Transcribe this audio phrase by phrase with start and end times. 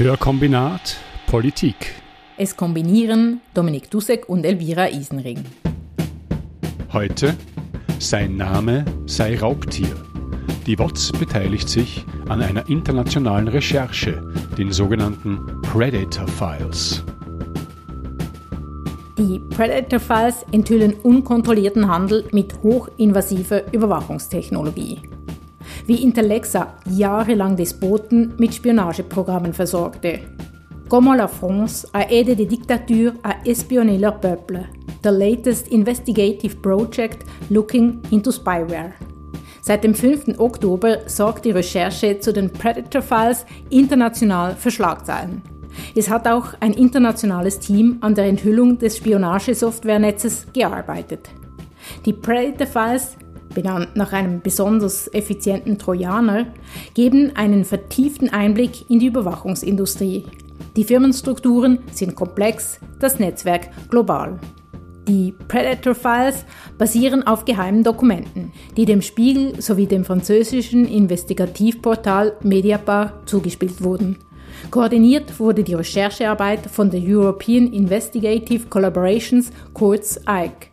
[0.00, 1.92] Hörkombinat Politik.
[2.38, 5.44] Es kombinieren Dominik Dussek und Elvira Isenring.
[6.90, 7.36] Heute
[7.98, 9.94] Sein Name sei Raubtier.
[10.66, 14.22] Die WOTS beteiligt sich an einer internationalen Recherche,
[14.56, 17.04] den sogenannten Predator Files.
[19.18, 25.02] Die Predator Files enthüllen unkontrollierten Handel mit hochinvasiver Überwachungstechnologie.
[25.90, 30.20] Wie Intellexa jahrelang Despoten mit Spionageprogrammen versorgte.
[30.88, 34.68] Comment la France a aidé des dictatures à espionner leur peuple.
[35.02, 38.92] The latest investigative project looking into spyware.
[39.62, 40.38] Seit dem 5.
[40.38, 45.42] Oktober sorgt die Recherche zu den Predator Files international für Schlagzeilen.
[45.96, 51.30] Es hat auch ein internationales Team an der Enthüllung des Spionagesoftwarenetzes gearbeitet.
[52.06, 53.16] Die Predator Files,
[53.54, 56.46] benannt nach einem besonders effizienten Trojaner,
[56.94, 60.24] geben einen vertieften Einblick in die Überwachungsindustrie.
[60.76, 64.38] Die Firmenstrukturen sind komplex, das Netzwerk global.
[65.08, 66.44] Die Predator Files
[66.78, 74.18] basieren auf geheimen Dokumenten, die dem Spiegel sowie dem französischen Investigativportal Mediapart zugespielt wurden.
[74.70, 80.69] Koordiniert wurde die Recherchearbeit von der European Investigative Collaborations, kurz EIC.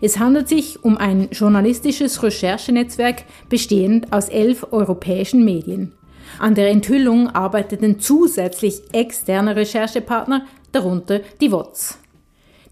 [0.00, 5.92] Es handelt sich um ein journalistisches Recherchenetzwerk bestehend aus elf europäischen Medien.
[6.38, 11.98] An der Enthüllung arbeiteten zusätzlich externe Recherchepartner, darunter die WOTS.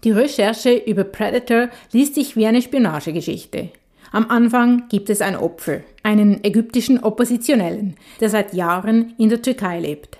[0.03, 3.69] Die Recherche über Predator liest sich wie eine Spionagegeschichte.
[4.11, 9.79] Am Anfang gibt es ein Opfer, einen ägyptischen Oppositionellen, der seit Jahren in der Türkei
[9.79, 10.17] lebt.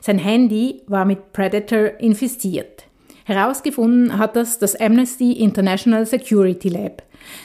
[0.00, 2.83] Sein Handy war mit Predator infiziert.
[3.24, 7.02] Herausgefunden hat das das Amnesty International Security Lab.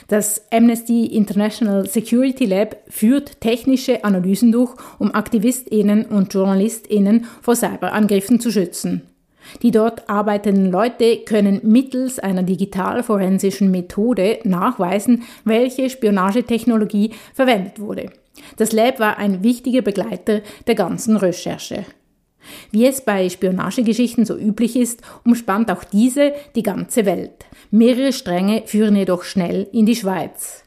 [0.08, 8.40] Das Amnesty International Security Lab führt technische Analysen durch, um Aktivistinnen und Journalistinnen vor Cyberangriffen
[8.40, 9.02] zu schützen.
[9.62, 18.10] Die dort arbeitenden Leute können mittels einer digitalforensischen Methode nachweisen, welche Spionagetechnologie verwendet wurde.
[18.58, 21.86] Das Lab war ein wichtiger Begleiter der ganzen Recherche.
[22.70, 27.46] Wie es bei Spionagegeschichten so üblich ist, umspannt auch diese die ganze Welt.
[27.70, 30.64] Mehrere Stränge führen jedoch schnell in die Schweiz.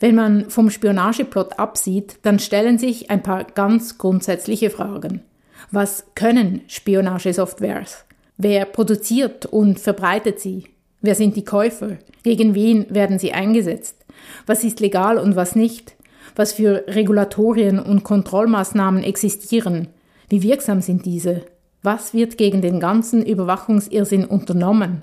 [0.00, 5.22] Wenn man vom Spionageplot absieht, dann stellen sich ein paar ganz grundsätzliche Fragen.
[5.70, 8.04] Was können Spionagesoftwares?
[8.36, 10.64] Wer produziert und verbreitet sie?
[11.00, 11.98] Wer sind die Käufer?
[12.22, 14.04] Gegen wen werden sie eingesetzt?
[14.46, 15.94] Was ist legal und was nicht?
[16.34, 19.88] Was für Regulatorien und Kontrollmaßnahmen existieren?
[20.34, 21.42] Wie wirksam sind diese?
[21.84, 25.02] Was wird gegen den ganzen Überwachungsirrsinn unternommen?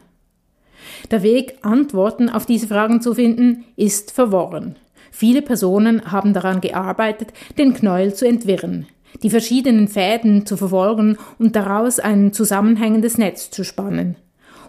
[1.09, 4.75] Der Weg, Antworten auf diese Fragen zu finden, ist verworren.
[5.09, 8.87] Viele Personen haben daran gearbeitet, den Knäuel zu entwirren,
[9.23, 14.17] die verschiedenen Fäden zu verfolgen und daraus ein zusammenhängendes Netz zu spannen,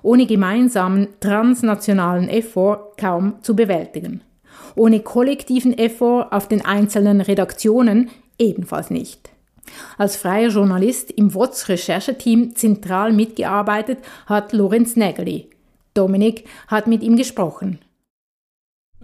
[0.05, 4.21] ohne gemeinsamen transnationalen Effort kaum zu bewältigen,
[4.77, 9.32] ohne kollektiven Effort auf den einzelnen Redaktionen ebenfalls nicht.
[9.99, 15.49] Als freier Journalist im WOTS-Rechercheteam zentral mitgearbeitet hat Lorenz Nägeli.
[15.95, 17.79] Dominik hat mit ihm gesprochen.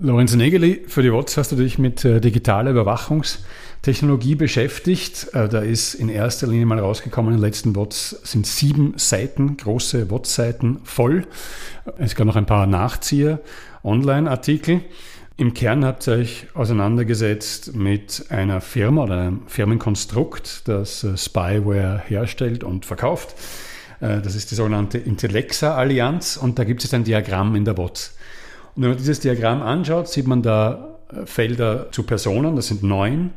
[0.01, 5.29] Lorenz Nägeli, für die WOTS hast du dich mit äh, digitaler Überwachungstechnologie beschäftigt.
[5.33, 9.57] Äh, da ist in erster Linie mal rausgekommen, in den letzten WOTS sind sieben Seiten,
[9.57, 11.27] große WOTS-Seiten voll.
[11.99, 13.41] Es gab noch ein paar Nachzieher,
[13.83, 14.83] Online-Artikel.
[15.41, 22.03] Im Kern habt ihr euch auseinandergesetzt mit einer Firma oder einem Firmenkonstrukt, das äh, Spyware
[22.05, 23.37] herstellt und verkauft.
[24.01, 28.17] Äh, das ist die sogenannte Intellexa-Allianz und da gibt es ein Diagramm in der WOTS.
[28.75, 32.83] Und wenn man dieses Diagramm anschaut, sieht man da äh, Felder zu Personen, das sind
[32.83, 33.31] neun,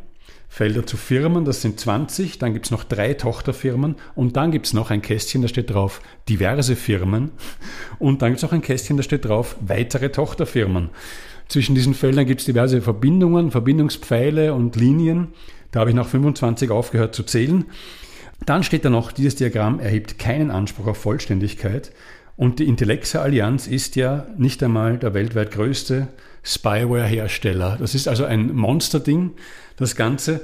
[0.49, 4.65] Felder zu Firmen, das sind 20, dann gibt es noch drei Tochterfirmen und dann gibt
[4.65, 7.29] es noch ein Kästchen, da steht drauf diverse Firmen
[7.99, 10.89] und dann gibt es noch ein Kästchen, da steht drauf weitere Tochterfirmen.
[11.51, 15.33] Zwischen diesen Feldern gibt es diverse Verbindungen, Verbindungspfeile und Linien.
[15.71, 17.65] Da habe ich nach 25 aufgehört zu zählen.
[18.45, 21.91] Dann steht da noch, dieses Diagramm erhebt keinen Anspruch auf Vollständigkeit.
[22.37, 26.07] Und die Intellexa Allianz ist ja nicht einmal der weltweit größte
[26.41, 27.75] Spyware-Hersteller.
[27.81, 29.31] Das ist also ein Monsterding,
[29.75, 30.39] das Ganze.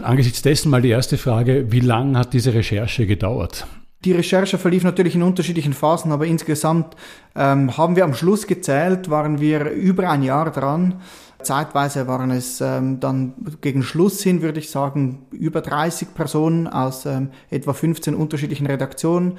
[0.00, 3.66] Angesichts dessen mal die erste Frage, wie lange hat diese Recherche gedauert?
[4.04, 6.96] Die Recherche verlief natürlich in unterschiedlichen Phasen, aber insgesamt
[7.36, 11.02] ähm, haben wir am Schluss gezählt, waren wir über ein Jahr dran.
[11.42, 17.04] Zeitweise waren es ähm, dann gegen Schluss hin, würde ich sagen, über 30 Personen aus
[17.04, 19.38] ähm, etwa 15 unterschiedlichen Redaktionen.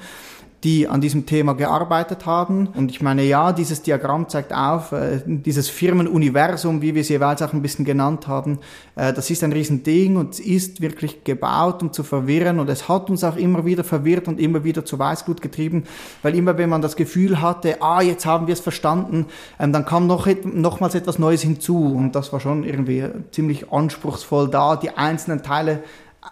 [0.64, 2.68] Die an diesem Thema gearbeitet haben.
[2.68, 7.42] Und ich meine, ja, dieses Diagramm zeigt auf, äh, dieses Firmenuniversum, wie wir es jeweils
[7.42, 8.60] auch ein bisschen genannt haben,
[8.94, 12.60] äh, das ist ein Riesending und es ist wirklich gebaut, um zu verwirren.
[12.60, 15.82] Und es hat uns auch immer wieder verwirrt und immer wieder zu Weißglut getrieben,
[16.22, 19.26] weil immer wenn man das Gefühl hatte, ah, jetzt haben wir es verstanden,
[19.58, 21.92] ähm, dann kam noch nochmals etwas Neues hinzu.
[21.92, 25.82] Und das war schon irgendwie ziemlich anspruchsvoll da, die einzelnen Teile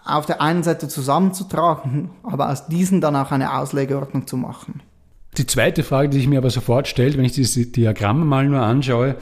[0.05, 4.81] auf der einen Seite zusammenzutragen, aber aus diesen dann auch eine Auslegeordnung zu machen.
[5.37, 8.61] Die zweite Frage, die sich mir aber sofort stellt, wenn ich diese Diagramme mal nur
[8.61, 9.15] anschaue,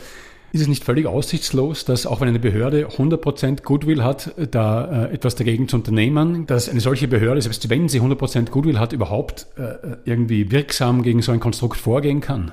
[0.51, 5.13] ist es nicht völlig aussichtslos, dass auch wenn eine Behörde 100% Goodwill hat, da äh,
[5.13, 9.47] etwas dagegen zu unternehmen, dass eine solche Behörde, selbst wenn sie 100% Goodwill hat, überhaupt
[9.57, 12.51] äh, irgendwie wirksam gegen so ein Konstrukt vorgehen kann?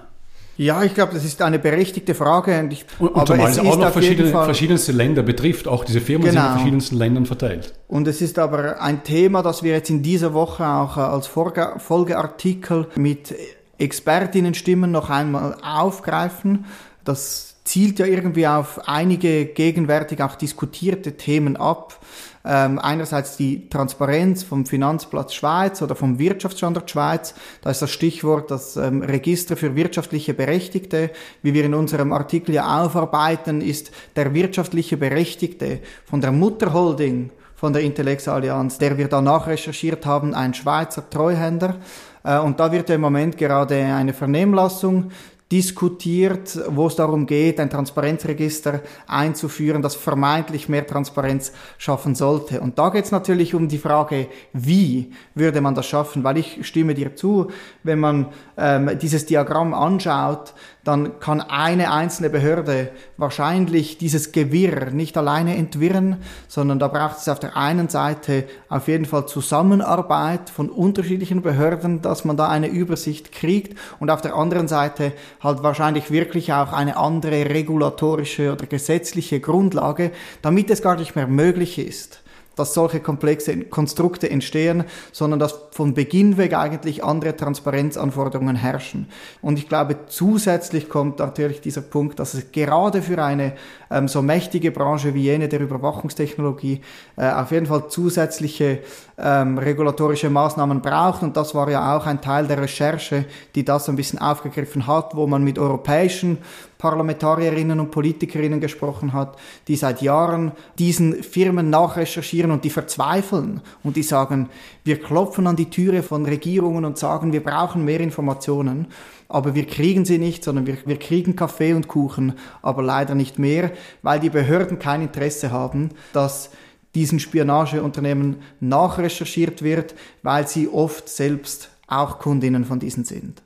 [0.59, 2.59] Ja, ich glaube, das ist eine berechtigte Frage.
[2.59, 5.85] Und, ich, und, und aber zumal es, es auch noch verschiedene, verschiedenste Länder betrifft, auch
[5.85, 6.33] diese Firmen genau.
[6.33, 6.57] sind in genau.
[6.57, 7.75] verschiedensten Ländern verteilt.
[7.89, 11.27] Und es ist aber ein Thema, das wir jetzt in dieser Woche auch äh, als
[11.27, 13.35] Folgeartikel mit
[13.79, 16.65] Expertinnenstimmen noch einmal aufgreifen.
[17.05, 21.99] Das zielt ja irgendwie auf einige gegenwärtig auch diskutierte Themen ab.
[22.47, 27.35] Ähm, einerseits die Transparenz vom Finanzplatz Schweiz oder vom Wirtschaftsstandort Schweiz.
[27.63, 31.11] Da ist das Stichwort das ähm, Register für wirtschaftliche Berechtigte.
[31.43, 37.73] Wie wir in unserem Artikel ja aufarbeiten, ist der wirtschaftliche Berechtigte von der Mutterholding von
[37.73, 41.77] der Intellex Allianz, der wir da nachrecherchiert haben, ein Schweizer Treuhänder.
[42.23, 45.11] Äh, und da wird ja im Moment gerade eine Vernehmlassung
[45.53, 52.61] diskutiert, wo es darum geht, ein Transparenzregister einzuführen, das vermeintlich mehr Transparenz schaffen sollte.
[52.61, 56.25] Und da geht es natürlich um die Frage, wie würde man das schaffen?
[56.25, 57.49] Weil ich stimme dir zu,
[57.85, 60.53] wenn man ähm, dieses Diagramm anschaut,
[60.87, 67.29] dann kann eine einzelne Behörde wahrscheinlich dieses Gewirr nicht alleine entwirren, sondern da braucht es
[67.29, 72.69] auf der einen Seite auf jeden Fall Zusammenarbeit von unterschiedlichen Behörden, dass man da eine
[72.69, 78.67] Übersicht kriegt und auf der anderen Seite halt wahrscheinlich wirklich auch eine andere regulatorische oder
[78.67, 82.23] gesetzliche Grundlage, damit es gar nicht mehr möglich ist
[82.57, 89.09] dass solche komplexe Konstrukte entstehen, sondern dass von Beginn weg eigentlich andere Transparenzanforderungen herrschen.
[89.43, 93.53] Und ich glaube, zusätzlich kommt natürlich dieser Punkt, dass es gerade für eine
[93.91, 96.81] ähm, so mächtige Branche wie jene der Überwachungstechnologie
[97.17, 98.81] äh, auf jeden Fall zusätzliche
[99.19, 101.23] ähm, regulatorische Maßnahmen braucht.
[101.23, 103.25] Und das war ja auch ein Teil der Recherche,
[103.55, 106.39] die das ein bisschen aufgegriffen hat, wo man mit europäischen
[106.79, 113.97] Parlamentarierinnen und Politikerinnen gesprochen hat, die seit Jahren diesen Firmen nachrecherchieren und die verzweifeln und
[113.97, 114.51] die sagen,
[114.85, 118.89] wir klopfen an die Türe von Regierungen und sagen, wir brauchen mehr Informationen,
[119.29, 123.39] aber wir kriegen sie nicht, sondern wir, wir kriegen Kaffee und Kuchen, aber leider nicht
[123.39, 123.73] mehr,
[124.03, 126.51] weil die Behörden kein Interesse haben, dass
[126.97, 133.43] diesen Spionageunternehmen nachrecherchiert wird, weil sie oft selbst auch Kundinnen von diesen sind.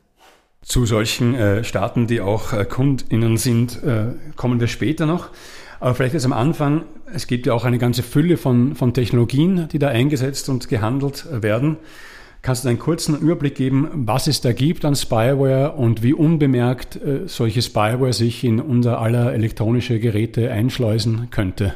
[0.63, 5.31] Zu solchen äh, Staaten, die auch äh, KundInnen sind, äh, kommen wir später noch.
[5.81, 9.69] Aber vielleicht jetzt am Anfang, es gibt ja auch eine ganze Fülle von, von Technologien,
[9.73, 11.79] die da eingesetzt und gehandelt werden.
[12.43, 16.97] Kannst du einen kurzen Überblick geben, was es da gibt an Spyware und wie unbemerkt
[16.97, 21.75] äh, solche Spyware sich in unser aller elektronische Geräte einschleusen könnte?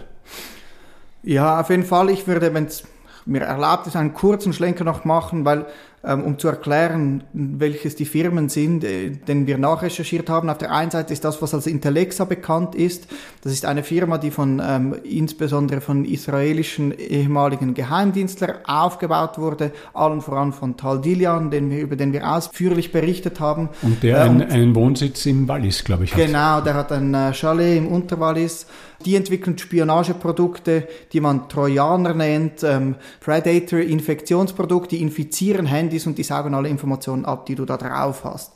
[1.24, 2.10] Ja, auf jeden Fall.
[2.10, 2.84] Ich würde, wenn es
[3.24, 5.64] mir erlaubt ist, einen kurzen Schlenker noch machen, weil
[6.12, 10.50] um zu erklären, welches die Firmen sind, äh, den wir nachrecherchiert haben.
[10.50, 13.08] Auf der einen Seite ist das, was als Intellexa bekannt ist.
[13.42, 20.20] Das ist eine Firma, die von ähm, insbesondere von israelischen ehemaligen Geheimdienstlern aufgebaut wurde, allen
[20.20, 23.70] voran von Tal Dilian, den wir, über den wir ausführlich berichtet haben.
[23.82, 26.14] Und der äh, und, einen, einen Wohnsitz im Wallis, glaube ich.
[26.14, 26.26] Hat.
[26.26, 28.66] Genau, der hat ein äh, Chalet im Unterwallis.
[29.04, 36.54] Die entwickeln Spionageprodukte, die man Trojaner nennt, ähm, Predator-Infektionsprodukte, die infizieren Handys und die saugen
[36.54, 38.52] alle Informationen ab, die du da drauf hast.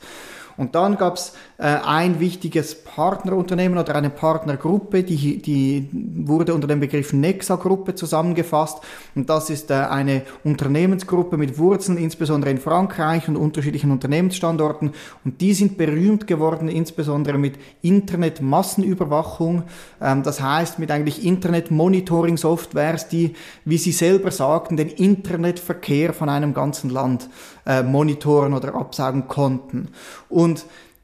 [0.59, 5.87] Und dann gab es äh, ein wichtiges Partnerunternehmen oder eine Partnergruppe, die, die
[6.25, 8.79] wurde unter dem Begriff Nexa-Gruppe zusammengefasst.
[9.15, 14.91] Und das ist äh, eine Unternehmensgruppe mit Wurzeln, insbesondere in Frankreich und unterschiedlichen Unternehmensstandorten.
[15.23, 19.63] Und die sind berühmt geworden, insbesondere mit Internet-Massenüberwachung.
[20.01, 26.53] Ähm, das heißt, mit eigentlich Internet-Monitoring-Softwares, die, wie sie selber sagten, den Internetverkehr von einem
[26.53, 27.29] ganzen Land
[27.65, 29.89] äh, monitoren oder absagen konnten.
[30.27, 30.48] Und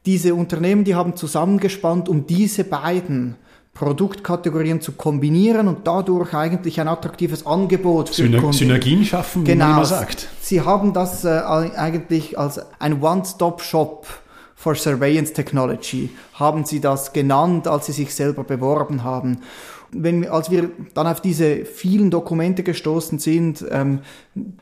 [0.05, 3.35] diese Unternehmen, die haben zusammengespannt, um diese beiden
[3.73, 8.53] Produktkategorien zu kombinieren und dadurch eigentlich ein attraktives Angebot für Syner Kunden.
[8.53, 10.29] Synergien schaffen, wie genau, man immer sagt.
[10.39, 14.07] Sie haben das äh, eigentlich als ein One-Stop-Shop
[14.55, 19.41] for Surveillance Technology, haben sie das genannt, als sie sich selber beworben haben.
[19.97, 24.01] Wenn, als wir dann auf diese vielen Dokumente gestoßen sind, ähm,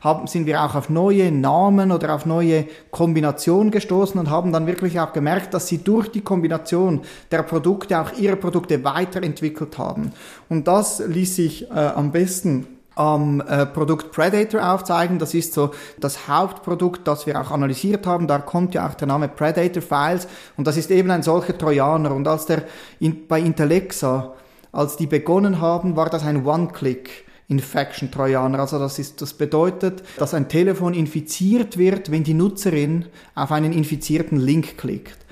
[0.00, 4.66] haben, sind wir auch auf neue Namen oder auf neue Kombinationen gestoßen und haben dann
[4.66, 10.12] wirklich auch gemerkt, dass sie durch die Kombination der Produkte auch ihre Produkte weiterentwickelt haben.
[10.48, 15.18] Und das ließ sich äh, am besten am äh, Produkt Predator aufzeigen.
[15.18, 18.26] Das ist so das Hauptprodukt, das wir auch analysiert haben.
[18.26, 22.14] Da kommt ja auch der Name Predator Files und das ist eben ein solcher Trojaner.
[22.14, 22.62] Und als der
[23.00, 24.34] in, bei Intellexa,
[24.74, 27.24] als die begonnen haben, war das ein One-Click.
[27.46, 28.60] Infection Trojaner.
[28.60, 33.72] Also das ist, das bedeutet, dass ein Telefon infiziert wird, wenn die Nutzerin auf einen
[33.72, 35.23] infizierten Link klickt.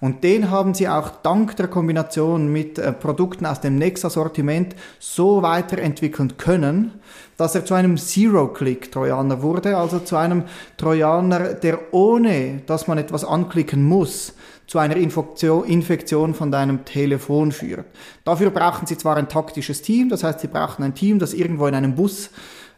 [0.00, 5.42] Und den haben sie auch dank der Kombination mit äh, Produkten aus dem Nexa-Sortiment so
[5.42, 7.00] weiterentwickeln können,
[7.36, 10.44] dass er zu einem Zero-Click-Trojaner wurde, also zu einem
[10.78, 14.32] Trojaner, der ohne, dass man etwas anklicken muss,
[14.66, 17.86] zu einer Infektion von deinem Telefon führt.
[18.24, 21.66] Dafür brauchen sie zwar ein taktisches Team, das heißt, sie brauchen ein Team, das irgendwo
[21.66, 22.30] in einem Bus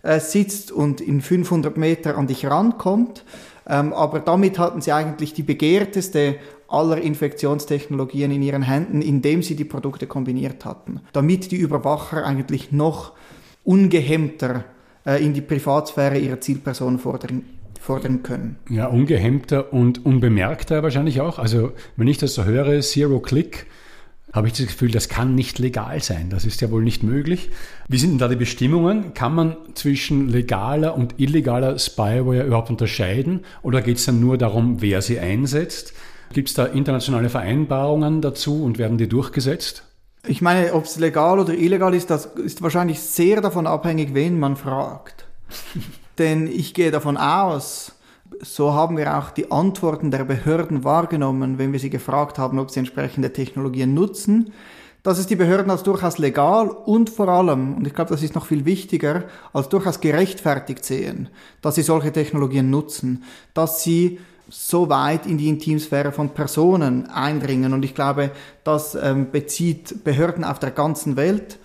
[0.02, 3.24] äh, sitzt und in 500 Meter an dich rankommt,
[3.68, 6.36] ähm, aber damit hatten sie eigentlich die begehrteste
[6.72, 12.72] aller Infektionstechnologien in ihren Händen, indem sie die Produkte kombiniert hatten, damit die Überwacher eigentlich
[12.72, 13.12] noch
[13.64, 14.64] ungehemmter
[15.06, 17.44] äh, in die Privatsphäre ihrer Zielperson fordern,
[17.80, 18.56] fordern können.
[18.68, 21.38] Ja, ungehemmter und unbemerkter wahrscheinlich auch.
[21.38, 23.66] Also wenn ich das so höre, Zero Click,
[24.32, 26.30] habe ich das Gefühl, das kann nicht legal sein.
[26.30, 27.50] Das ist ja wohl nicht möglich.
[27.88, 29.12] Wie sind denn da die Bestimmungen?
[29.12, 33.44] Kann man zwischen legaler und illegaler Spyware überhaupt unterscheiden?
[33.62, 35.92] Oder geht es dann nur darum, wer sie einsetzt?
[36.32, 39.84] Gibt es da internationale Vereinbarungen dazu und werden die durchgesetzt?
[40.26, 44.38] Ich meine, ob es legal oder illegal ist, das ist wahrscheinlich sehr davon abhängig, wen
[44.38, 45.26] man fragt.
[46.18, 47.92] Denn ich gehe davon aus,
[48.40, 52.70] so haben wir auch die Antworten der Behörden wahrgenommen, wenn wir sie gefragt haben, ob
[52.70, 54.52] sie entsprechende Technologien nutzen,
[55.02, 58.36] dass es die Behörden als durchaus legal und vor allem, und ich glaube, das ist
[58.36, 61.28] noch viel wichtiger, als durchaus gerechtfertigt sehen,
[61.60, 63.24] dass sie solche Technologien nutzen,
[63.54, 64.20] dass sie
[64.52, 67.72] so weit in die Intimsphäre von Personen eindringen.
[67.72, 68.30] Und ich glaube,
[68.64, 71.58] das ähm, bezieht Behörden auf der ganzen Welt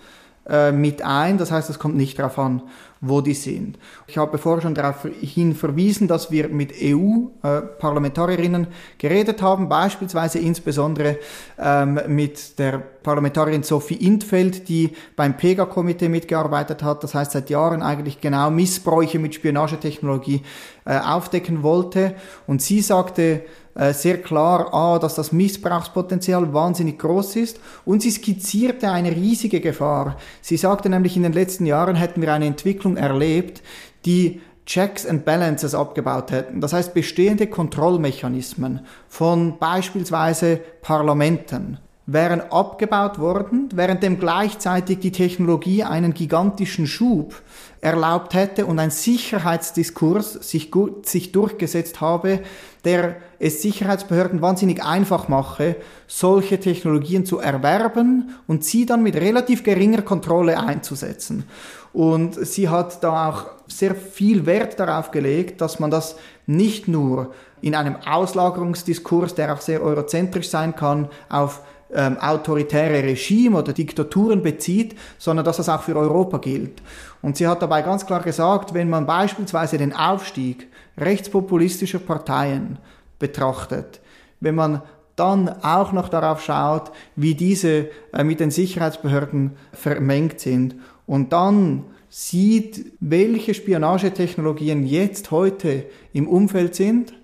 [0.48, 1.36] äh, mit ein.
[1.36, 2.62] Das heißt, es kommt nicht darauf an,
[3.00, 3.78] wo die sind.
[4.06, 10.38] Ich habe vorher schon darauf hin verwiesen, dass wir mit EU-Parlamentarierinnen äh, geredet haben, beispielsweise
[10.38, 11.18] insbesondere
[11.58, 17.82] ähm, mit der Parlamentarierin Sophie Intfeld, die beim PEGA-Komitee mitgearbeitet hat, das heißt seit Jahren
[17.82, 20.42] eigentlich genau Missbräuche mit Spionagetechnologie
[20.84, 22.14] äh, aufdecken wollte.
[22.46, 23.42] Und sie sagte,
[23.78, 29.60] äh, sehr klar, A, dass das Missbrauchspotenzial wahnsinnig groß ist und sie skizzierte eine riesige
[29.60, 30.16] Gefahr.
[30.42, 33.62] Sie sagte nämlich, in den letzten Jahren hätten wir eine Entwicklung erlebt,
[34.04, 36.60] die Checks and Balances abgebaut hätten.
[36.60, 41.78] Das heißt, bestehende Kontrollmechanismen von beispielsweise Parlamenten
[42.10, 47.34] wären abgebaut worden, währenddem gleichzeitig die Technologie einen gigantischen Schub
[47.82, 52.40] erlaubt hätte und ein Sicherheitsdiskurs sich, gut, sich durchgesetzt habe,
[52.86, 59.62] der es Sicherheitsbehörden wahnsinnig einfach mache, solche Technologien zu erwerben und sie dann mit relativ
[59.62, 61.44] geringer Kontrolle einzusetzen.
[61.92, 67.34] Und sie hat da auch sehr viel Wert darauf gelegt, dass man das nicht nur
[67.60, 71.60] in einem Auslagerungsdiskurs, der auch sehr eurozentrisch sein kann, auf
[71.94, 76.82] ähm, autoritäre Regime oder Diktaturen bezieht, sondern dass das auch für Europa gilt.
[77.22, 82.78] Und sie hat dabei ganz klar gesagt, wenn man beispielsweise den Aufstieg rechtspopulistischer Parteien
[83.18, 84.00] betrachtet,
[84.40, 84.82] wenn man
[85.16, 90.76] dann auch noch darauf schaut, wie diese äh, mit den Sicherheitsbehörden vermengt sind
[91.06, 97.14] und dann sieht, welche Spionagetechnologien jetzt heute im Umfeld sind,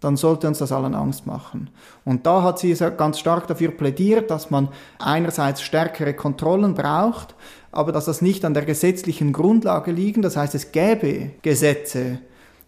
[0.00, 1.70] dann sollte uns das allen Angst machen.
[2.04, 7.34] Und da hat sie ganz stark dafür plädiert, dass man einerseits stärkere Kontrollen braucht,
[7.72, 10.22] aber dass das nicht an der gesetzlichen Grundlage liegen.
[10.22, 12.20] Das heißt, es gäbe Gesetze,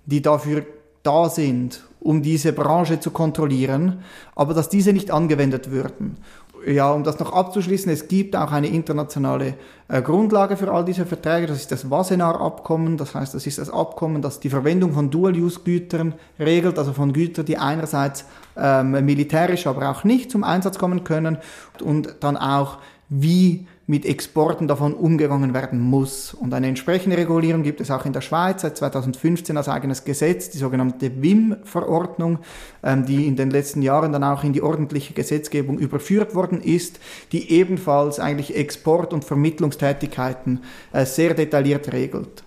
[0.07, 0.67] die dafür
[1.03, 4.03] da sind, um diese Branche zu kontrollieren,
[4.35, 6.17] aber dass diese nicht angewendet würden.
[6.67, 9.55] Ja, um das noch abzuschließen, es gibt auch eine internationale
[9.89, 11.47] äh, Grundlage für all diese Verträge.
[11.47, 12.97] Das ist das Wassenaar-Abkommen.
[12.97, 17.47] Das heißt, das ist das Abkommen, das die Verwendung von Dual-Use-Gütern regelt, also von Gütern,
[17.47, 18.27] die einerseits
[18.57, 21.39] ähm, militärisch, aber auch nicht zum Einsatz kommen können
[21.83, 26.33] und dann auch, wie mit Exporten davon umgegangen werden muss.
[26.33, 30.49] Und eine entsprechende Regulierung gibt es auch in der Schweiz seit 2015 als eigenes Gesetz,
[30.49, 32.39] die sogenannte WIM-Verordnung,
[32.85, 37.01] ähm, die in den letzten Jahren dann auch in die ordentliche Gesetzgebung überführt worden ist,
[37.33, 40.61] die ebenfalls eigentlich Export- und Vermittlungstätigkeiten
[40.93, 42.45] äh, sehr detailliert regelt.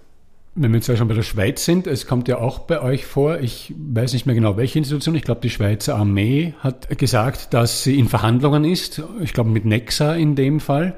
[0.55, 3.05] Wenn wir jetzt ja schon bei der Schweiz sind, es kommt ja auch bei euch
[3.05, 7.55] vor, ich weiß nicht mehr genau welche Institution, ich glaube die Schweizer Armee hat gesagt,
[7.55, 10.95] dass sie in Verhandlungen ist, ich glaube mit Nexa in dem Fall,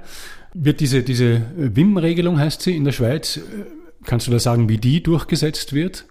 [0.57, 3.41] Wird diese, diese WIM-Regelung, heißt sie, in der Schweiz,
[4.05, 6.05] kannst du da sagen, wie die durchgesetzt wird?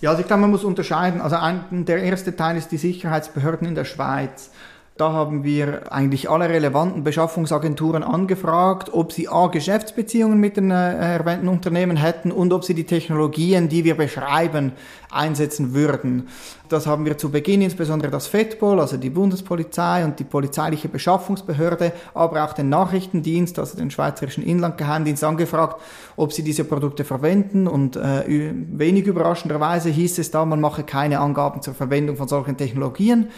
[0.00, 1.20] Ja, also ich glaube, man muss unterscheiden.
[1.20, 4.50] Also ein, der erste Teil ist die Sicherheitsbehörden in der Schweiz.
[4.98, 11.14] Da haben wir eigentlich alle relevanten Beschaffungsagenturen angefragt, ob sie A, Geschäftsbeziehungen mit den äh,
[11.14, 14.72] erwähnten Unternehmen hätten und ob sie die Technologien, die wir beschreiben,
[15.10, 16.28] einsetzen würden.
[16.68, 21.92] Das haben wir zu Beginn insbesondere das FEDPOL, also die Bundespolizei und die polizeiliche Beschaffungsbehörde,
[22.12, 25.80] aber auch den Nachrichtendienst, also den Schweizerischen Inlandgeheimdienst angefragt,
[26.16, 31.20] ob sie diese Produkte verwenden und äh, wenig überraschenderweise hieß es da, man mache keine
[31.20, 33.30] Angaben zur Verwendung von solchen Technologien.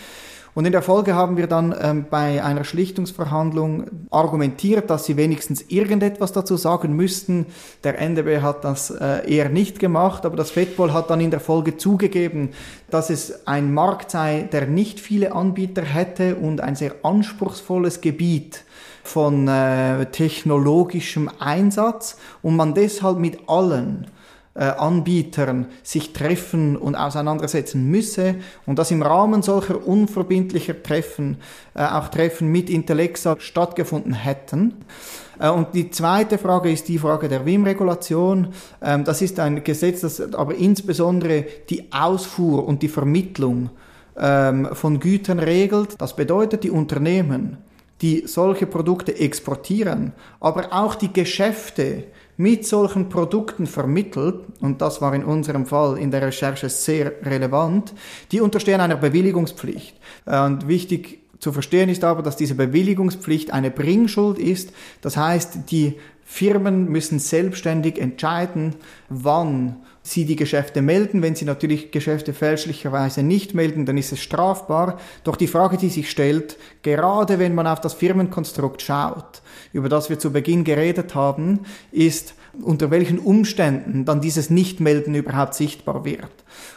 [0.55, 5.63] Und in der Folge haben wir dann ähm, bei einer Schlichtungsverhandlung argumentiert, dass sie wenigstens
[5.63, 7.47] irgendetwas dazu sagen müssten.
[7.83, 11.41] Der NDB hat das äh, eher nicht gemacht, aber das FEDPOL hat dann in der
[11.41, 12.51] Folge zugegeben,
[12.89, 18.63] dass es ein Markt sei, der nicht viele Anbieter hätte und ein sehr anspruchsvolles Gebiet
[19.03, 24.07] von äh, technologischem Einsatz und man deshalb mit allen
[24.61, 31.39] Anbietern sich treffen und auseinandersetzen müsse und dass im Rahmen solcher unverbindlicher Treffen
[31.75, 34.75] äh, auch Treffen mit Intellexa stattgefunden hätten.
[35.39, 38.49] Äh, und die zweite Frage ist die Frage der WIM-Regulation.
[38.83, 43.71] Ähm, das ist ein Gesetz, das aber insbesondere die Ausfuhr und die Vermittlung
[44.17, 46.01] ähm, von Gütern regelt.
[46.01, 47.59] Das bedeutet, die Unternehmen,
[48.03, 52.05] die solche Produkte exportieren, aber auch die Geschäfte,
[52.37, 57.95] mit solchen Produkten vermittelt, und das war in unserem Fall in der Recherche sehr relevant,
[58.33, 59.97] die unterstehen einer Bewilligungspflicht.
[60.27, 64.73] Und wichtig zu verstehen ist aber, dass diese Bewilligungspflicht eine Bringschuld ist.
[65.01, 68.77] Das heißt, die Firmen müssen selbstständig entscheiden,
[69.11, 71.23] wann sie die Geschäfte melden.
[71.23, 75.01] Wenn sie natürlich Geschäfte fälschlicherweise nicht melden, dann ist es strafbar.
[75.25, 79.43] Doch die Frage, die sich stellt, gerade wenn man auf das Firmenkonstrukt schaut,
[79.73, 85.55] über das wir zu Beginn geredet haben, ist, unter welchen Umständen dann dieses Nichtmelden überhaupt
[85.55, 86.31] sichtbar wird.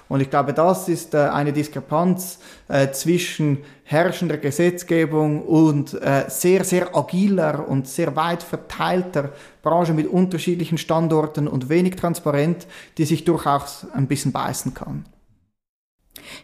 [0.10, 6.64] Und ich glaube, das ist äh, eine Diskrepanz äh, zwischen herrschender Gesetzgebung und äh, sehr,
[6.64, 9.32] sehr agiler und sehr weit verteilter
[9.62, 12.68] Branche mit unterschiedlichen Standorten und wenig transparent,
[12.98, 15.06] die sich durchaus ein bisschen beißen kann.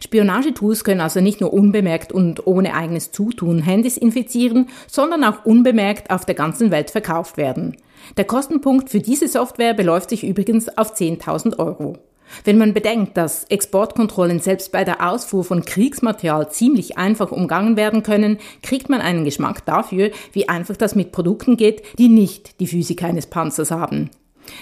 [0.02, 6.10] Spionagetools können also nicht nur unbemerkt und ohne eigenes Zutun Handys infizieren, sondern auch unbemerkt
[6.10, 7.76] auf der ganzen Welt verkauft werden.
[8.16, 11.98] Der Kostenpunkt für diese Software beläuft sich übrigens auf 10.000 Euro.
[12.42, 18.02] Wenn man bedenkt, dass Exportkontrollen selbst bei der Ausfuhr von Kriegsmaterial ziemlich einfach umgangen werden
[18.02, 22.66] können, kriegt man einen Geschmack dafür, wie einfach das mit Produkten geht, die nicht die
[22.66, 24.10] Physik eines Panzers haben.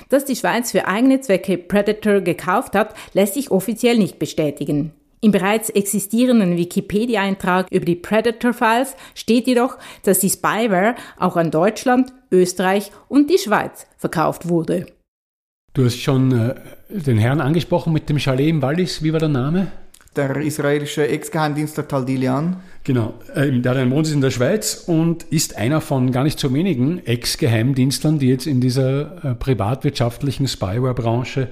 [0.08, 4.92] Dass die Schweiz für eigene Zwecke Predator gekauft hat, lässt sich offiziell nicht bestätigen.
[5.24, 12.12] Im bereits existierenden Wikipedia-Eintrag über die Predator-Files steht jedoch, dass die Spyware auch an Deutschland,
[12.32, 14.86] Österreich und die Schweiz verkauft wurde.
[15.74, 16.54] Du hast schon äh,
[16.88, 19.04] den Herrn angesprochen mit dem Chalet im Wallis.
[19.04, 19.68] Wie war der Name?
[20.16, 22.56] Der israelische Ex-Geheimdienstler Tal Dilian.
[22.82, 26.40] Genau, äh, der hat einen Wohnsitz in der Schweiz und ist einer von gar nicht
[26.40, 31.48] so wenigen Ex-Geheimdienstlern, die jetzt in dieser äh, privatwirtschaftlichen Spyware-Branche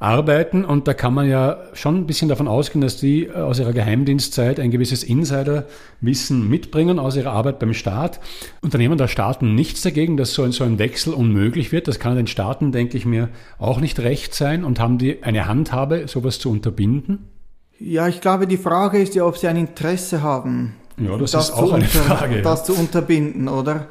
[0.00, 0.64] arbeiten.
[0.64, 3.72] Und da kann man ja schon ein bisschen davon ausgehen, dass die äh, aus ihrer
[3.72, 8.20] Geheimdienstzeit ein gewisses Insiderwissen mitbringen aus ihrer Arbeit beim Staat.
[8.60, 11.88] Unternehmen der Staaten nichts dagegen, dass so ein, so ein Wechsel unmöglich wird.
[11.88, 14.64] Das kann den Staaten, denke ich mir, auch nicht recht sein.
[14.64, 17.28] Und haben die eine Handhabe, sowas zu unterbinden?
[17.80, 20.74] Ja, ich glaube, die Frage ist ja, ob sie ein Interesse haben.
[20.96, 22.42] Ja, das, das ist auch eine Frage.
[22.42, 23.86] Das zu unterbinden, oder?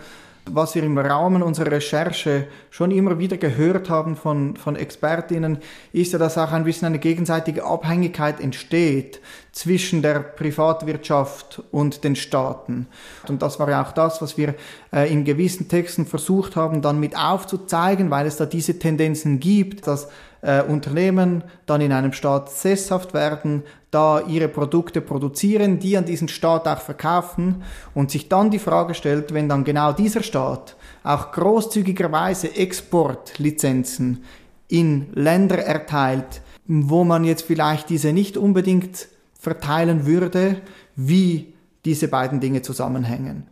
[0.54, 5.60] Was wir im Rahmen unserer Recherche schon immer wieder gehört haben von, von Expertinnen,
[5.94, 12.16] ist ja, dass auch ein bisschen eine gegenseitige Abhängigkeit entsteht zwischen der Privatwirtschaft und den
[12.16, 12.88] Staaten.
[13.28, 14.56] Und das war ja auch das, was wir
[14.94, 19.88] äh, in gewissen Texten versucht haben, dann mit aufzuzeigen, weil es da diese Tendenzen gibt,
[19.88, 20.10] dass
[20.48, 26.30] äh, Unternehmen dann in einem Staat sesshaft werden, da ihre Produkte produzieren, die an diesen
[26.30, 31.34] Staat auch verkaufen und sich dann die Frage stellt, wenn dann genau dieser Staat auch
[31.34, 34.24] großzügigerweise Exportlizenzen
[34.70, 40.62] in Länder erteilt, wo man jetzt vielleicht diese nicht unbedingt verteilen würde,
[40.96, 43.48] wie diese beiden Dinge zusammenhängen.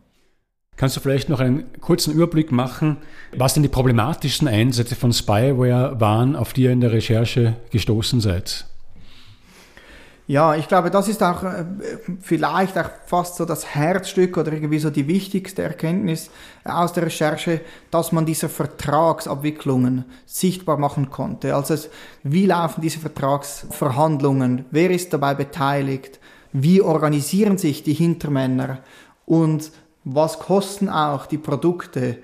[0.78, 2.98] Kannst du vielleicht noch einen kurzen Überblick machen,
[3.36, 8.20] was denn die problematischsten Einsätze von Spyware waren, auf die ihr in der Recherche gestoßen
[8.20, 8.66] seid?
[10.28, 11.66] Ja, ich glaube, das ist auch äh,
[12.20, 16.32] vielleicht auch fast so das Herzstück oder irgendwie so die wichtigste Erkenntnis
[16.64, 17.62] aus der Recherche,
[17.92, 21.56] dass man diese Vertragsabwicklungen sichtbar machen konnte.
[21.56, 21.76] Also
[22.24, 24.66] wie laufen diese Vertragsverhandlungen?
[24.72, 26.20] Wer ist dabei beteiligt?
[26.52, 28.80] Wie organisieren sich die Hintermänner?
[29.28, 29.72] Und
[30.06, 32.18] was kosten auch die Produkte?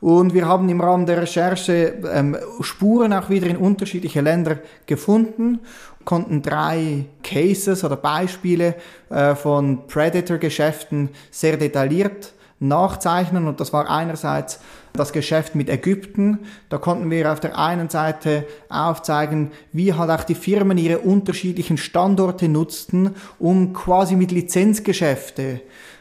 [0.00, 5.60] Und wir haben im Rahmen der Recherche ähm, Spuren auch wieder in unterschiedliche Länder gefunden,
[6.04, 8.74] konnten drei Cases oder Beispiele
[9.10, 13.46] äh, von Predator-Geschäften sehr detailliert nachzeichnen.
[13.46, 14.60] Und das war einerseits
[14.92, 16.40] das Geschäft mit Ägypten.
[16.68, 21.78] Da konnten wir auf der einen Seite aufzeigen, wie halt auch die Firmen ihre unterschiedlichen
[21.78, 25.60] Standorte nutzten, um quasi mit Lizenzgeschäfte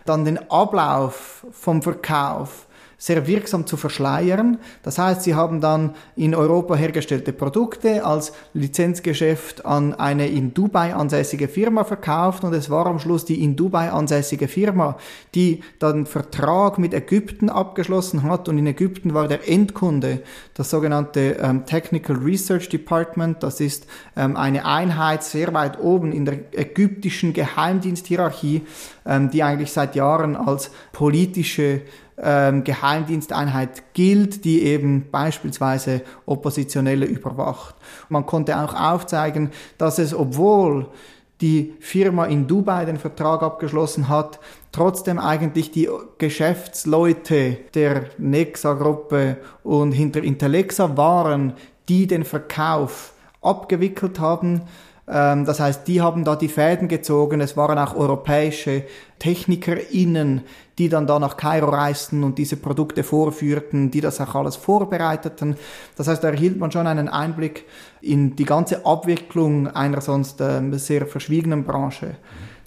[0.10, 2.66] dann den Ablauf vom Verkauf
[3.00, 4.60] sehr wirksam zu verschleiern.
[4.84, 10.94] Das heißt, sie haben dann in Europa hergestellte Produkte als Lizenzgeschäft an eine in Dubai
[10.94, 14.98] ansässige Firma verkauft und es war am Schluss die in Dubai ansässige Firma,
[15.34, 20.22] die dann Vertrag mit Ägypten abgeschlossen hat und in Ägypten war der Endkunde
[20.54, 23.42] das sogenannte ähm, Technical Research Department.
[23.44, 28.64] Das ist ähm, eine Einheit sehr weit oben in der ägyptischen Geheimdiensthierarchie,
[29.06, 31.82] ähm, die eigentlich seit Jahren als politische
[32.22, 37.76] ähm, Geheimdiensteinheit gilt, die eben beispielsweise Oppositionelle überwacht.
[38.10, 40.88] Man konnte auch aufzeigen, dass es, obwohl
[41.42, 44.40] die Firma in Dubai den Vertrag abgeschlossen hat,
[44.72, 51.54] trotzdem eigentlich die Geschäftsleute der Nexa-Gruppe und hinter Intellexa waren,
[51.88, 54.62] die den Verkauf abgewickelt haben.
[55.10, 57.42] Ähm, das heißt, die haben da die Fäden gezogen.
[57.42, 58.84] Es waren auch europäische
[59.18, 60.42] TechnikerInnen,
[60.78, 65.58] die dann da nach Kairo reisten und diese Produkte vorführten, die das auch alles vorbereiteten.
[65.98, 67.66] Das heißt, da erhielt man schon einen Einblick
[68.02, 72.16] in die ganze Abwicklung einer sonst äh, sehr verschwiegenen Branche.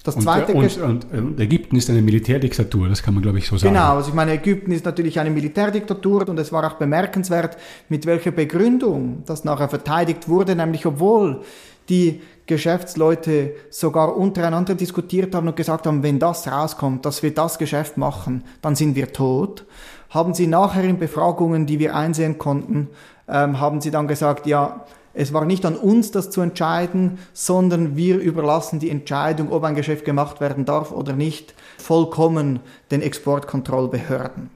[0.05, 3.57] Das zweite und, und, und, Ägypten ist eine Militärdiktatur, das kann man, glaube ich, so
[3.57, 3.75] sagen.
[3.75, 7.57] Genau, also ich meine, Ägypten ist natürlich eine Militärdiktatur und es war auch bemerkenswert,
[7.88, 11.43] mit welcher Begründung das nachher verteidigt wurde, nämlich obwohl
[11.88, 17.59] die Geschäftsleute sogar untereinander diskutiert haben und gesagt haben, wenn das rauskommt, dass wir das
[17.59, 19.65] Geschäft machen, dann sind wir tot.
[20.11, 22.88] Haben sie nachher in Befragungen, die wir einsehen konnten,
[23.29, 27.96] ähm, haben sie dann gesagt, ja, es war nicht an uns, das zu entscheiden, sondern
[27.96, 34.51] wir überlassen die Entscheidung, ob ein Geschäft gemacht werden darf oder nicht, vollkommen den Exportkontrollbehörden.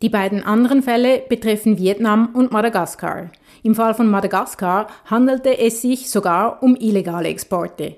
[0.00, 3.30] Die beiden anderen Fälle betreffen Vietnam und Madagaskar.
[3.64, 7.96] Im Fall von Madagaskar handelte es sich sogar um illegale Exporte.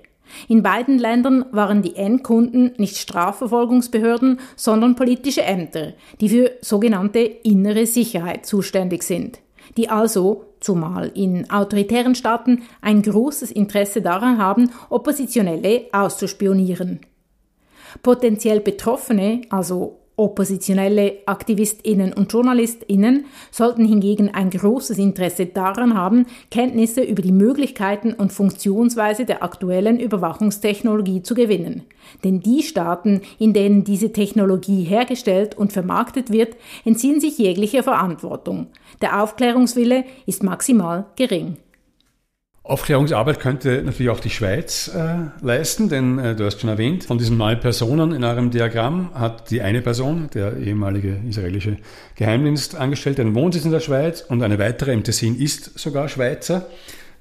[0.49, 7.85] In beiden Ländern waren die Endkunden nicht Strafverfolgungsbehörden, sondern politische Ämter, die für sogenannte innere
[7.85, 9.41] Sicherheit zuständig sind,
[9.77, 17.01] die also, zumal in autoritären Staaten, ein großes Interesse daran haben, Oppositionelle auszuspionieren.
[18.03, 27.01] Potenziell Betroffene, also Oppositionelle Aktivistinnen und Journalistinnen sollten hingegen ein großes Interesse daran haben, Kenntnisse
[27.01, 31.85] über die Möglichkeiten und Funktionsweise der aktuellen Überwachungstechnologie zu gewinnen.
[32.23, 36.55] Denn die Staaten, in denen diese Technologie hergestellt und vermarktet wird,
[36.85, 38.67] entziehen sich jeglicher Verantwortung.
[39.01, 41.57] Der Aufklärungswille ist maximal gering.
[42.63, 47.17] Aufklärungsarbeit könnte natürlich auch die Schweiz äh, leisten, denn äh, du hast schon erwähnt, von
[47.17, 51.79] diesen neun Personen in eurem Diagramm hat die eine Person, der ehemalige israelische
[52.17, 56.67] Geheimdienstangestellte, einen Wohnsitz in der Schweiz und eine weitere im Tessin ist sogar Schweizer.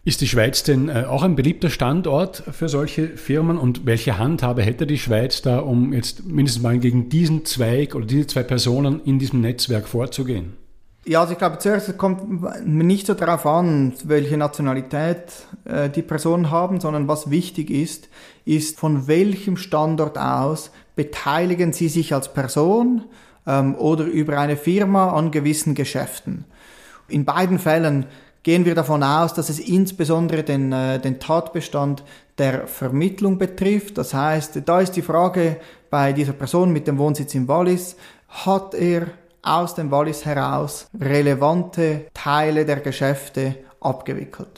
[0.03, 4.61] Ist die Schweiz denn äh, auch ein beliebter Standort für solche Firmen und welche Handhabe
[4.61, 9.01] hätte die Schweiz da, um jetzt mindestens mal gegen diesen Zweig oder diese zwei Personen
[9.05, 10.58] in diesem Netzwerk vorzugehen?
[11.05, 15.23] Ja, also ich glaube, zuerst kommt nicht so darauf an, welche Nationalität
[15.65, 18.09] äh, die Personen haben, sondern was wichtig ist,
[18.45, 23.05] ist, von welchem Standort aus beteiligen sie sich als Person
[23.47, 26.43] ähm, oder über eine Firma an gewissen Geschäften.
[27.07, 28.05] In beiden Fällen
[28.43, 32.03] gehen wir davon aus, dass es insbesondere den, äh, den Tatbestand
[32.37, 33.97] der Vermittlung betrifft.
[33.97, 35.57] Das heißt, da ist die Frage
[35.89, 37.95] bei dieser Person mit dem Wohnsitz in Wallis,
[38.27, 39.07] hat er
[39.41, 44.49] aus dem Wallis heraus relevante Teile der Geschäfte abgewickelt.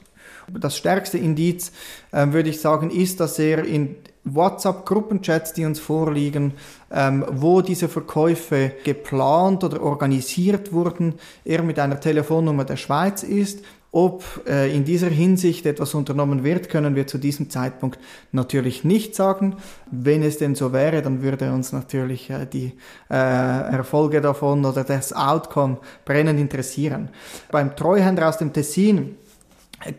[0.59, 1.71] Das stärkste Indiz,
[2.11, 6.53] äh, würde ich sagen, ist, dass er in WhatsApp-Gruppenchats, die uns vorliegen,
[6.91, 11.15] ähm, wo diese Verkäufe geplant oder organisiert wurden,
[11.45, 16.69] er mit einer Telefonnummer der Schweiz ist ob äh, in dieser Hinsicht etwas unternommen wird,
[16.69, 17.99] können wir zu diesem Zeitpunkt
[18.31, 19.57] natürlich nicht sagen.
[19.91, 22.71] Wenn es denn so wäre, dann würde uns natürlich äh, die
[23.09, 27.09] äh, Erfolge davon oder das Outcome brennend interessieren.
[27.51, 29.17] Beim Treuhänder aus dem Tessin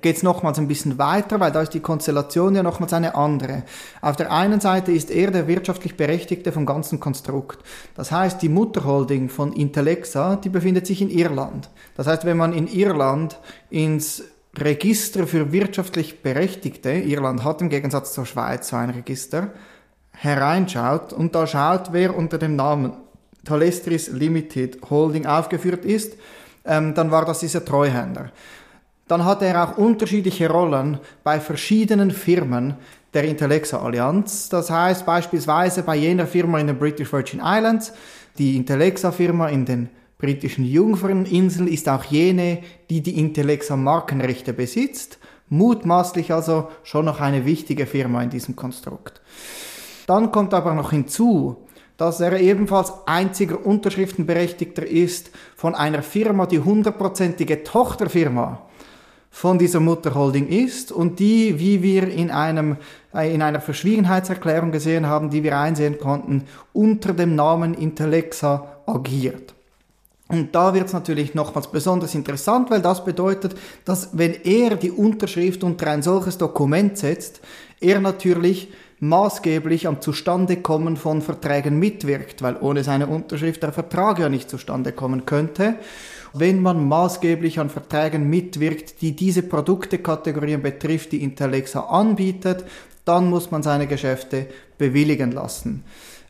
[0.01, 3.65] geht es nochmals ein bisschen weiter, weil da ist die Konstellation ja nochmals eine andere.
[4.01, 7.59] Auf der einen Seite ist er der wirtschaftlich Berechtigte vom ganzen Konstrukt.
[7.95, 11.71] Das heißt, die Mutterholding von Intellexa, die befindet sich in Irland.
[11.97, 13.39] Das heißt, wenn man in Irland
[13.71, 14.23] ins
[14.59, 19.51] Register für wirtschaftlich Berechtigte, Irland hat im Gegensatz zur Schweiz so ein Register,
[20.13, 22.93] hereinschaut und da schaut, wer unter dem Namen
[23.45, 26.17] Talestris Limited Holding aufgeführt ist,
[26.65, 28.31] ähm, dann war das dieser Treuhänder.
[29.09, 32.75] Dann hatte er auch unterschiedliche Rollen bei verschiedenen Firmen
[33.15, 34.49] der Intellexa Allianz.
[34.49, 37.93] Das heißt beispielsweise bei jener Firma in den British Virgin Islands,
[38.39, 39.89] die Intellexa Firma in den
[40.19, 47.45] britischen Jungferninseln ist auch jene, die die Intellexa Markenrechte besitzt, mutmaßlich also schon noch eine
[47.45, 49.21] wichtige Firma in diesem Konstrukt.
[50.07, 51.57] Dann kommt aber noch hinzu,
[51.97, 58.63] dass er ebenfalls einziger Unterschriftenberechtigter ist von einer Firma, die hundertprozentige Tochterfirma
[59.35, 62.77] von dieser Mutterholding ist und die, wie wir in, einem,
[63.15, 69.55] äh, in einer Verschwiegenheitserklärung gesehen haben, die wir einsehen konnten, unter dem Namen Intellexa agiert.
[70.29, 73.55] Und da wird es natürlich nochmals besonders interessant, weil das bedeutet,
[73.87, 77.41] dass wenn er die Unterschrift unter ein solches Dokument setzt,
[77.81, 78.69] er natürlich
[79.01, 84.93] maßgeblich am Zustandekommen von Verträgen mitwirkt, weil ohne seine Unterschrift der Vertrag ja nicht zustande
[84.93, 85.75] kommen könnte.
[86.35, 92.65] Wenn man maßgeblich an Verträgen mitwirkt, die diese Produktekategorien betrifft, die Intellexa anbietet,
[93.05, 94.47] dann muss man seine Geschäfte
[94.79, 95.85] bewilligen lassen.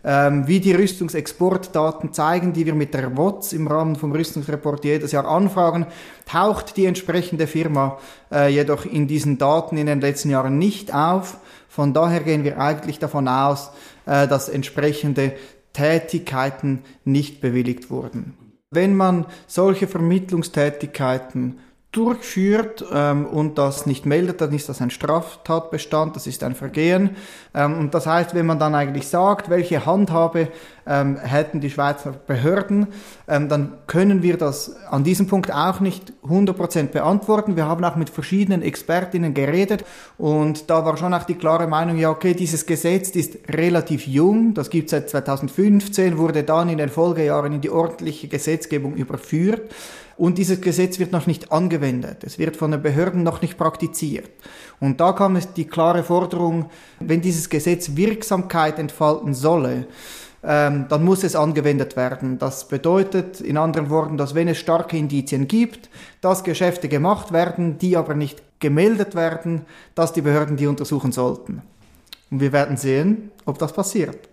[0.04, 5.12] Ähm, wie die Rüstungsexportdaten zeigen, die wir mit der WOTS im Rahmen vom Rüstungsreport jedes
[5.12, 5.86] Jahr anfragen,
[6.26, 7.98] taucht die entsprechende Firma
[8.32, 11.36] äh, jedoch in diesen Daten in den letzten Jahren nicht auf.
[11.68, 13.70] Von daher gehen wir eigentlich davon aus,
[14.06, 15.34] äh, dass entsprechende
[15.72, 18.41] Tätigkeiten nicht bewilligt wurden.
[18.72, 21.58] Wenn man solche Vermittlungstätigkeiten
[21.92, 27.10] durchführt ähm, und das nicht meldet, dann ist das ein Straftatbestand, das ist ein Vergehen.
[27.54, 30.48] Ähm, und das heißt, wenn man dann eigentlich sagt, welche Handhabe
[30.86, 32.86] ähm, hätten die Schweizer Behörden,
[33.28, 37.56] ähm, dann können wir das an diesem Punkt auch nicht 100% beantworten.
[37.56, 39.84] Wir haben auch mit verschiedenen Expertinnen geredet
[40.16, 44.54] und da war schon auch die klare Meinung, ja okay, dieses Gesetz ist relativ jung,
[44.54, 49.70] das gibt es seit 2015, wurde dann in den Folgejahren in die ordentliche Gesetzgebung überführt.
[50.22, 52.22] Und dieses Gesetz wird noch nicht angewendet.
[52.22, 54.30] Es wird von den Behörden noch nicht praktiziert.
[54.78, 59.88] Und da kam es die klare Forderung, wenn dieses Gesetz Wirksamkeit entfalten solle,
[60.44, 62.38] ähm, dann muss es angewendet werden.
[62.38, 67.78] Das bedeutet in anderen Worten, dass wenn es starke Indizien gibt, dass Geschäfte gemacht werden,
[67.78, 69.62] die aber nicht gemeldet werden,
[69.96, 71.62] dass die Behörden die untersuchen sollten.
[72.30, 74.28] Und wir werden sehen, ob das passiert.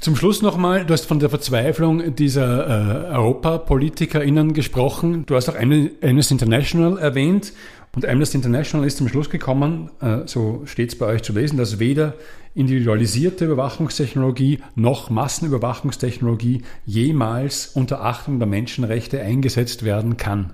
[0.00, 5.26] Zum Schluss nochmal, du hast von der Verzweiflung dieser äh, EuropapolitikerInnen gesprochen.
[5.26, 7.52] Du hast auch Amnesty International erwähnt.
[7.96, 11.56] Und Amnesty International ist zum Schluss gekommen, äh, so steht es bei euch zu lesen,
[11.56, 12.14] dass weder
[12.54, 20.52] individualisierte Überwachungstechnologie noch Massenüberwachungstechnologie jemals unter Achtung der Menschenrechte eingesetzt werden kann.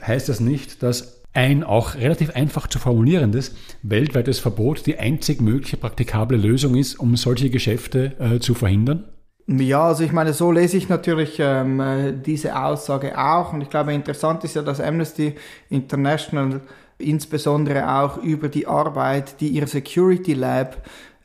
[0.00, 5.76] Heißt das nicht, dass ein auch relativ einfach zu formulierendes weltweites Verbot die einzig mögliche
[5.76, 9.04] praktikable Lösung ist, um solche Geschäfte äh, zu verhindern?
[9.46, 13.52] Ja, also ich meine, so lese ich natürlich ähm, äh, diese Aussage auch.
[13.52, 15.36] Und ich glaube, interessant ist ja, dass Amnesty
[15.70, 16.60] International
[16.98, 20.76] insbesondere auch über die Arbeit, die ihr Security Lab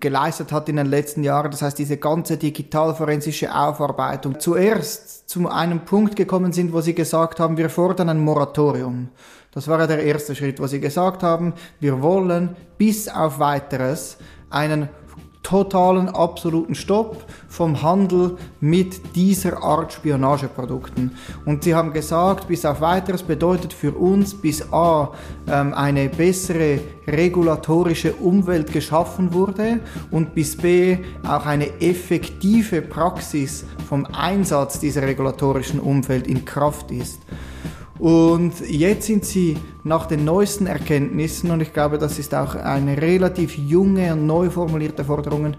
[0.04, 1.50] geleistet hat in den letzten Jahren.
[1.50, 7.40] Das heißt, diese ganze digitalforensische Aufarbeitung zuerst zu einem Punkt gekommen sind, wo sie gesagt
[7.40, 9.10] haben, wir fordern ein Moratorium.
[9.52, 14.18] Das war ja der erste Schritt, wo sie gesagt haben, wir wollen bis auf weiteres
[14.50, 14.90] einen
[15.44, 21.12] totalen, absoluten Stopp vom Handel mit dieser Art Spionageprodukten.
[21.46, 25.12] Und sie haben gesagt, bis auf weiteres bedeutet für uns bis A
[25.48, 34.06] ähm, eine bessere regulatorische Umwelt geschaffen wurde und bis B auch eine effektive Praxis vom
[34.06, 37.20] Einsatz dieser regulatorischen Umwelt in Kraft ist.
[38.00, 43.00] Und jetzt sind sie nach den neuesten Erkenntnissen, und ich glaube, das ist auch eine
[43.00, 45.54] relativ junge und neu formulierte Forderung,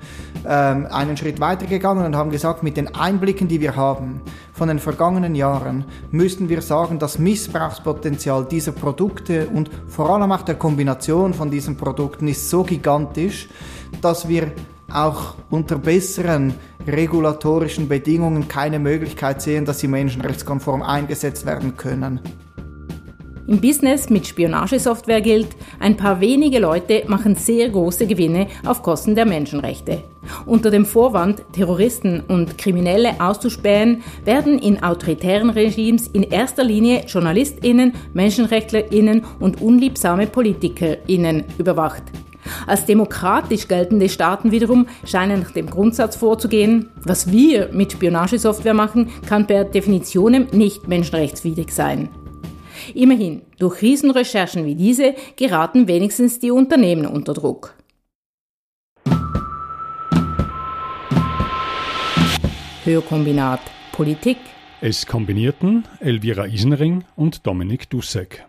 [0.45, 4.21] ähm, einen Schritt weitergegangen und haben gesagt, mit den Einblicken, die wir haben
[4.53, 10.43] von den vergangenen Jahren, müssten wir sagen, das Missbrauchspotenzial dieser Produkte und vor allem auch
[10.43, 13.49] der Kombination von diesen Produkten ist so gigantisch,
[14.01, 14.53] dass wir
[14.93, 16.55] auch unter besseren
[16.87, 22.21] regulatorischen Bedingungen keine Möglichkeit sehen, dass sie menschenrechtskonform eingesetzt werden können.
[23.47, 29.15] Im Business mit Spionagesoftware gilt, ein paar wenige Leute machen sehr große Gewinne auf Kosten
[29.15, 30.03] der Menschenrechte.
[30.47, 37.93] Unter dem Vorwand, Terroristen und Kriminelle auszuspähen, werden in autoritären Regimes in erster Linie Journalistinnen,
[38.15, 42.05] Menschenrechtlerinnen und unliebsame Politikerinnen überwacht.
[42.67, 49.11] Als demokratisch geltende Staaten wiederum scheinen nach dem Grundsatz vorzugehen, was wir mit Spionagesoftware machen,
[49.27, 52.09] kann per Definition nicht menschenrechtswidrig sein.
[52.95, 57.75] Immerhin, durch Riesenrecherchen wie diese geraten wenigstens die Unternehmen unter Druck.
[62.85, 63.61] Hörkombinat
[63.93, 64.37] Politik.
[64.83, 68.45] Es kombinierten Elvira Isenring und Dominik Dussek.